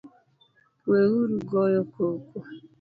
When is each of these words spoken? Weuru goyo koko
Weuru 0.87 1.35
goyo 1.49 1.81
koko 1.93 2.37